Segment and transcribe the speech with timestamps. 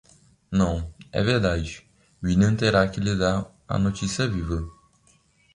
[0.51, 1.85] Não, é verdade,
[2.23, 4.67] William terá que lhe dar a notícia viva.